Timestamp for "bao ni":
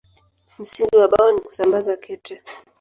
1.07-1.41